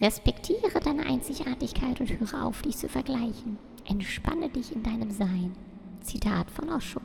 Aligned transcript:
Respektiere 0.00 0.80
deine 0.80 1.06
Einzigartigkeit 1.06 1.98
und 1.98 2.08
höre 2.08 2.46
auf, 2.46 2.62
dich 2.62 2.76
zu 2.76 2.88
vergleichen. 2.88 3.58
Entspanne 3.84 4.48
dich 4.48 4.72
in 4.72 4.84
deinem 4.84 5.10
Sein. 5.10 5.56
Zitat 6.02 6.48
von 6.52 6.70
Osho. 6.70 7.00